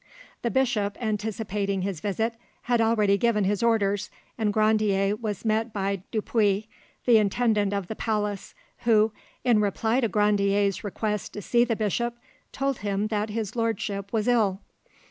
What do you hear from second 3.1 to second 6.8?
given his orders, and Grandier was met by Dupuis,